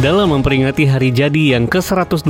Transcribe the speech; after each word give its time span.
Dalam 0.00 0.32
memperingati 0.32 0.88
hari 0.88 1.12
jadi 1.12 1.60
yang 1.60 1.68
ke-128, 1.68 2.24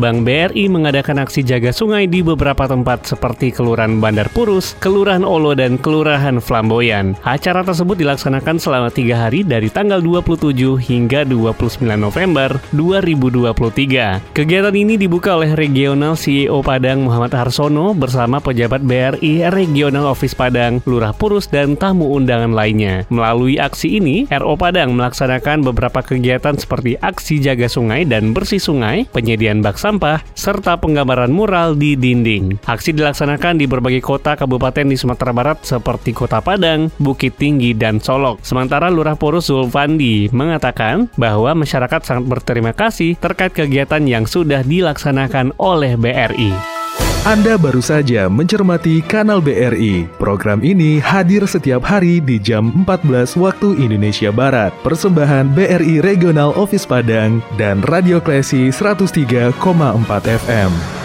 Bank 0.00 0.18
BRI 0.24 0.64
mengadakan 0.72 1.20
aksi 1.20 1.44
jaga 1.44 1.68
sungai 1.76 2.08
di 2.08 2.24
beberapa 2.24 2.64
tempat 2.64 3.04
seperti 3.04 3.52
Kelurahan 3.52 4.00
Bandar 4.00 4.32
Purus, 4.32 4.72
Kelurahan 4.80 5.28
Olo, 5.28 5.52
dan 5.52 5.76
Kelurahan 5.76 6.40
Flamboyan. 6.40 7.20
Acara 7.20 7.60
tersebut 7.68 8.00
dilaksanakan 8.00 8.56
selama 8.56 8.88
tiga 8.88 9.28
hari 9.28 9.44
dari 9.44 9.68
tanggal 9.68 10.00
27 10.00 10.56
hingga 10.80 11.28
29 11.28 11.84
November 12.00 12.56
2023. 12.72 14.32
Kegiatan 14.32 14.72
ini 14.72 14.96
dibuka 14.96 15.36
oleh 15.36 15.52
Regional 15.52 16.16
CEO 16.16 16.64
Padang 16.64 17.04
Muhammad 17.04 17.36
Harsono 17.36 17.92
bersama 17.92 18.40
pejabat 18.40 18.80
BRI 18.80 19.52
Regional 19.52 20.08
Office 20.08 20.32
Padang, 20.32 20.80
Lurah 20.88 21.12
Purus, 21.12 21.44
dan 21.44 21.76
tamu 21.76 22.16
undangan 22.16 22.56
lainnya. 22.56 23.04
Melalui 23.12 23.60
aksi 23.60 24.00
ini, 24.00 24.24
RO 24.32 24.56
Padang 24.56 24.96
melaksanakan 24.96 25.60
beberapa 25.60 26.00
kegiatan 26.00 26.53
seperti 26.56 26.98
aksi 27.00 27.40
jaga 27.40 27.66
sungai 27.70 28.04
dan 28.04 28.34
bersih 28.34 28.60
sungai, 28.60 29.06
penyediaan 29.10 29.62
bak 29.62 29.78
sampah, 29.80 30.20
serta 30.34 30.76
penggambaran 30.80 31.30
mural 31.30 31.78
di 31.78 31.94
dinding. 31.94 32.58
Aksi 32.66 32.92
dilaksanakan 32.92 33.60
di 33.60 33.66
berbagai 33.70 34.02
kota 34.02 34.34
kabupaten 34.34 34.86
di 34.88 34.96
Sumatera 34.98 35.32
Barat 35.32 35.62
seperti 35.62 36.10
Kota 36.10 36.42
Padang, 36.42 36.90
Bukit 36.98 37.38
Tinggi, 37.38 37.72
dan 37.72 38.02
Solok. 38.02 38.42
Sementara 38.42 38.90
Lurah 38.90 39.16
Porus 39.16 39.48
Zulfandi 39.48 40.28
mengatakan 40.34 41.06
bahwa 41.14 41.54
masyarakat 41.54 42.00
sangat 42.02 42.24
berterima 42.26 42.74
kasih 42.74 43.14
terkait 43.16 43.54
kegiatan 43.54 44.02
yang 44.04 44.26
sudah 44.26 44.66
dilaksanakan 44.66 45.54
oleh 45.56 45.94
BRI. 45.94 46.73
Anda 47.24 47.56
baru 47.56 47.80
saja 47.80 48.28
mencermati 48.28 49.00
Kanal 49.00 49.40
BRI. 49.40 50.04
Program 50.20 50.60
ini 50.60 51.00
hadir 51.00 51.40
setiap 51.48 51.80
hari 51.80 52.20
di 52.20 52.36
jam 52.36 52.68
14 52.84 53.40
waktu 53.40 53.80
Indonesia 53.80 54.28
Barat. 54.28 54.76
Persembahan 54.84 55.56
BRI 55.56 56.04
Regional 56.04 56.52
Office 56.52 56.84
Padang 56.84 57.40
dan 57.56 57.80
Radio 57.88 58.20
Klesi 58.20 58.68
103,4 58.68 59.56
FM. 60.20 61.03